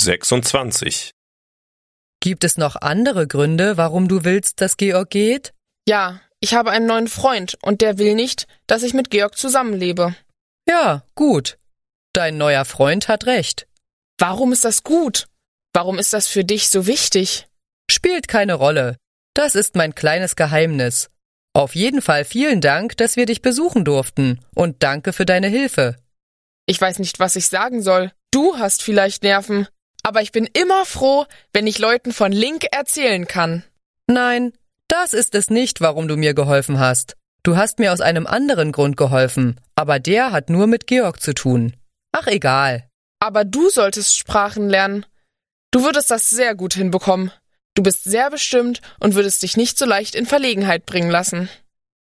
[0.00, 1.12] 26.
[2.20, 5.52] Gibt es noch andere Gründe, warum du willst, dass Georg geht?
[5.86, 10.14] Ja, ich habe einen neuen Freund und der will nicht, dass ich mit Georg zusammenlebe.
[10.66, 11.58] Ja, gut.
[12.14, 13.66] Dein neuer Freund hat recht.
[14.18, 15.28] Warum ist das gut?
[15.74, 17.46] Warum ist das für dich so wichtig?
[17.90, 18.96] Spielt keine Rolle.
[19.34, 21.10] Das ist mein kleines Geheimnis.
[21.52, 25.96] Auf jeden Fall vielen Dank, dass wir dich besuchen durften und danke für deine Hilfe.
[26.66, 28.12] Ich weiß nicht, was ich sagen soll.
[28.30, 29.66] Du hast vielleicht Nerven,
[30.02, 33.64] aber ich bin immer froh, wenn ich Leuten von Link erzählen kann.
[34.06, 34.52] Nein,
[34.88, 37.16] das ist es nicht, warum du mir geholfen hast.
[37.42, 41.32] Du hast mir aus einem anderen Grund geholfen, aber der hat nur mit Georg zu
[41.32, 41.74] tun.
[42.12, 42.88] Ach egal.
[43.20, 45.06] Aber du solltest Sprachen lernen.
[45.70, 47.30] Du würdest das sehr gut hinbekommen.
[47.74, 51.48] Du bist sehr bestimmt und würdest dich nicht so leicht in Verlegenheit bringen lassen.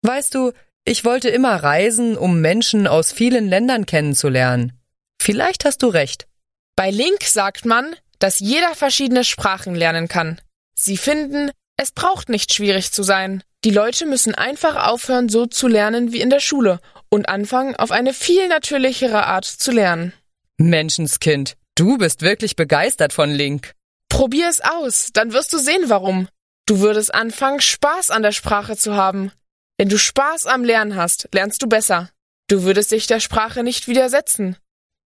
[0.02, 0.52] Weißt du,
[0.84, 4.73] ich wollte immer reisen, um Menschen aus vielen Ländern kennenzulernen.
[5.20, 6.28] Vielleicht hast du recht.
[6.77, 10.41] Bei Link sagt man, dass jeder verschiedene Sprachen lernen kann.
[10.79, 13.43] Sie finden, es braucht nicht schwierig zu sein.
[13.65, 17.91] Die Leute müssen einfach aufhören, so zu lernen wie in der Schule und anfangen, auf
[17.91, 20.13] eine viel natürlichere Art zu lernen.
[20.59, 23.73] Menschenskind, du bist wirklich begeistert von Link.
[24.11, 26.29] Probier es aus, dann wirst du sehen, warum.
[26.66, 29.33] Du würdest anfangen, Spaß an der Sprache zu haben.
[29.79, 32.11] Wenn du Spaß am Lernen hast, lernst du besser.
[32.49, 34.57] Du würdest dich der Sprache nicht widersetzen.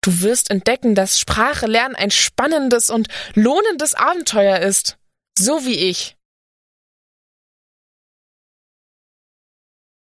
[0.07, 4.97] Du wirst entdecken, dass Sprache lernen ein spannendes und lohnendes Abenteuer ist.
[5.37, 6.16] So wie ich.